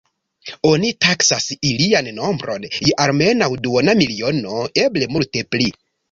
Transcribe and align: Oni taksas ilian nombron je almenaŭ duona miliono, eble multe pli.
Oni 0.67 0.87
taksas 1.07 1.43
ilian 1.71 2.07
nombron 2.19 2.65
je 2.77 2.93
almenaŭ 3.05 3.49
duona 3.67 3.95
miliono, 3.99 4.63
eble 4.85 5.09
multe 5.17 5.45
pli. 5.57 5.69